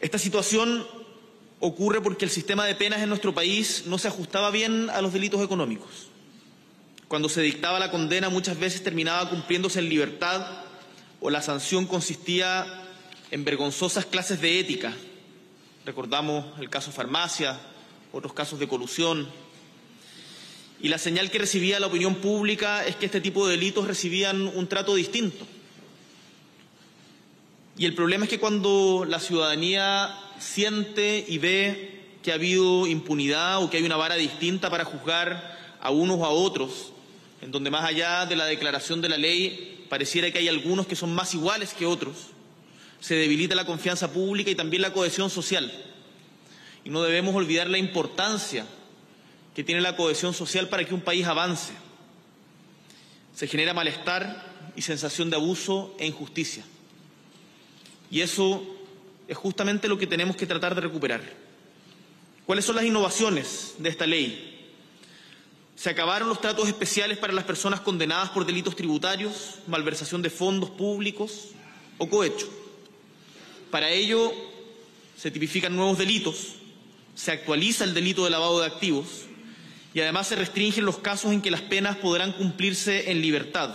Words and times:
Esta 0.00 0.18
situación 0.18 0.86
ocurre 1.60 2.00
porque 2.02 2.24
el 2.24 2.30
sistema 2.30 2.66
de 2.66 2.74
penas 2.74 3.00
en 3.00 3.08
nuestro 3.08 3.34
país 3.34 3.84
no 3.86 3.98
se 3.98 4.08
ajustaba 4.08 4.50
bien 4.50 4.90
a 4.90 5.00
los 5.00 5.12
delitos 5.12 5.42
económicos. 5.42 6.08
Cuando 7.08 7.28
se 7.28 7.40
dictaba 7.40 7.78
la 7.78 7.90
condena 7.90 8.28
muchas 8.28 8.58
veces 8.58 8.82
terminaba 8.82 9.30
cumpliéndose 9.30 9.78
en 9.78 9.88
libertad 9.88 10.64
o 11.20 11.30
la 11.30 11.40
sanción 11.40 11.86
consistía 11.86 12.66
en 13.30 13.44
vergonzosas 13.44 14.06
clases 14.06 14.40
de 14.40 14.60
ética. 14.60 14.92
Recordamos 15.84 16.44
el 16.60 16.68
caso 16.68 16.90
farmacia, 16.90 17.58
otros 18.12 18.32
casos 18.32 18.58
de 18.58 18.68
colusión. 18.68 19.28
Y 20.80 20.88
la 20.88 20.98
señal 20.98 21.30
que 21.30 21.38
recibía 21.38 21.80
la 21.80 21.86
opinión 21.86 22.16
pública 22.16 22.84
es 22.84 22.96
que 22.96 23.06
este 23.06 23.20
tipo 23.20 23.46
de 23.46 23.52
delitos 23.52 23.86
recibían 23.86 24.42
un 24.42 24.68
trato 24.68 24.94
distinto. 24.94 25.46
Y 27.78 27.84
el 27.84 27.94
problema 27.94 28.24
es 28.24 28.30
que 28.30 28.40
cuando 28.40 29.04
la 29.06 29.20
ciudadanía 29.20 30.18
siente 30.38 31.24
y 31.28 31.36
ve 31.36 32.04
que 32.22 32.32
ha 32.32 32.36
habido 32.36 32.86
impunidad 32.86 33.62
o 33.62 33.68
que 33.68 33.76
hay 33.76 33.84
una 33.84 33.96
vara 33.96 34.14
distinta 34.14 34.70
para 34.70 34.84
juzgar 34.84 35.76
a 35.80 35.90
unos 35.90 36.18
o 36.18 36.24
a 36.24 36.30
otros, 36.30 36.92
en 37.42 37.50
donde 37.50 37.70
más 37.70 37.84
allá 37.84 38.24
de 38.24 38.34
la 38.34 38.46
declaración 38.46 39.02
de 39.02 39.10
la 39.10 39.18
ley 39.18 39.84
pareciera 39.90 40.30
que 40.30 40.38
hay 40.38 40.48
algunos 40.48 40.86
que 40.86 40.96
son 40.96 41.14
más 41.14 41.34
iguales 41.34 41.74
que 41.74 41.84
otros, 41.84 42.28
se 42.98 43.14
debilita 43.14 43.54
la 43.54 43.66
confianza 43.66 44.10
pública 44.10 44.50
y 44.50 44.54
también 44.54 44.80
la 44.80 44.94
cohesión 44.94 45.28
social. 45.28 45.70
Y 46.82 46.88
no 46.88 47.02
debemos 47.02 47.34
olvidar 47.34 47.68
la 47.68 47.78
importancia 47.78 48.64
que 49.54 49.64
tiene 49.64 49.82
la 49.82 49.96
cohesión 49.96 50.32
social 50.32 50.68
para 50.68 50.84
que 50.84 50.94
un 50.94 51.02
país 51.02 51.26
avance. 51.26 51.74
Se 53.34 53.46
genera 53.46 53.74
malestar 53.74 54.72
y 54.74 54.82
sensación 54.82 55.28
de 55.28 55.36
abuso 55.36 55.94
e 55.98 56.06
injusticia. 56.06 56.64
Y 58.10 58.20
eso 58.20 58.62
es 59.28 59.36
justamente 59.36 59.88
lo 59.88 59.98
que 59.98 60.06
tenemos 60.06 60.36
que 60.36 60.46
tratar 60.46 60.74
de 60.74 60.80
recuperar. 60.80 61.22
¿Cuáles 62.44 62.64
son 62.64 62.76
las 62.76 62.84
innovaciones 62.84 63.74
de 63.78 63.88
esta 63.88 64.06
ley? 64.06 64.52
Se 65.74 65.90
acabaron 65.90 66.28
los 66.28 66.40
tratos 66.40 66.68
especiales 66.68 67.18
para 67.18 67.32
las 67.32 67.44
personas 67.44 67.80
condenadas 67.80 68.30
por 68.30 68.46
delitos 68.46 68.76
tributarios, 68.76 69.56
malversación 69.66 70.22
de 70.22 70.30
fondos 70.30 70.70
públicos 70.70 71.48
o 71.98 72.08
cohecho. 72.08 72.48
Para 73.70 73.90
ello 73.90 74.32
se 75.16 75.30
tipifican 75.30 75.74
nuevos 75.74 75.98
delitos, 75.98 76.54
se 77.14 77.32
actualiza 77.32 77.84
el 77.84 77.94
delito 77.94 78.24
de 78.24 78.30
lavado 78.30 78.60
de 78.60 78.66
activos 78.66 79.24
y 79.92 80.00
además 80.00 80.28
se 80.28 80.36
restringen 80.36 80.84
los 80.84 80.98
casos 80.98 81.32
en 81.32 81.42
que 81.42 81.50
las 81.50 81.62
penas 81.62 81.96
podrán 81.96 82.32
cumplirse 82.32 83.10
en 83.10 83.20
libertad. 83.20 83.74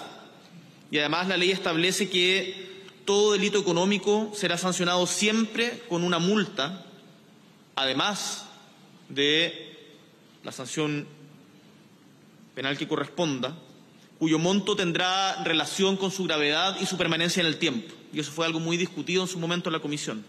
Y 0.89 0.97
además 0.97 1.27
la 1.27 1.37
ley 1.37 1.51
establece 1.51 2.09
que 2.09 2.70
todo 3.05 3.33
delito 3.33 3.59
económico 3.59 4.31
será 4.33 4.57
sancionado 4.57 5.05
siempre 5.07 5.83
con 5.89 6.03
una 6.03 6.19
multa, 6.19 6.85
además 7.75 8.45
de 9.09 9.77
la 10.43 10.51
sanción 10.51 11.07
penal 12.55 12.77
que 12.77 12.87
corresponda, 12.87 13.55
cuyo 14.19 14.39
monto 14.39 14.75
tendrá 14.75 15.43
relación 15.43 15.97
con 15.97 16.11
su 16.11 16.25
gravedad 16.25 16.77
y 16.79 16.85
su 16.85 16.97
permanencia 16.97 17.41
en 17.41 17.47
el 17.47 17.57
tiempo. 17.57 17.93
Y 18.13 18.19
eso 18.19 18.31
fue 18.31 18.45
algo 18.45 18.59
muy 18.59 18.77
discutido 18.77 19.23
en 19.23 19.27
su 19.27 19.39
momento 19.39 19.69
en 19.69 19.73
la 19.73 19.79
Comisión. 19.79 20.23